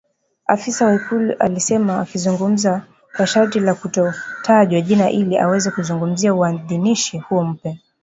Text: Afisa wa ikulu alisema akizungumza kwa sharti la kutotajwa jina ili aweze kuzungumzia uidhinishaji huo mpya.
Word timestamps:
Afisa 0.47 0.85
wa 0.85 0.93
ikulu 0.95 1.33
alisema 1.39 1.99
akizungumza 2.01 2.81
kwa 3.17 3.27
sharti 3.27 3.59
la 3.59 3.75
kutotajwa 3.75 4.81
jina 4.81 5.09
ili 5.09 5.37
aweze 5.37 5.71
kuzungumzia 5.71 6.33
uidhinishaji 6.35 7.23
huo 7.29 7.43
mpya. 7.43 7.77